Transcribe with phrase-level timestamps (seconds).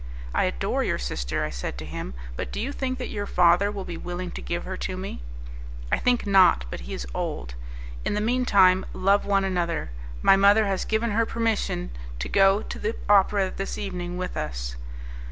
[0.33, 3.69] "I adore your sister," I said to him; "but do you think that your father
[3.69, 5.21] will be willing to give her to me?"
[5.91, 7.53] "I think not; but he is old.
[8.03, 9.91] In the mean time, love one another.
[10.23, 14.75] My mother has given her permission to go to the opera this evening with us."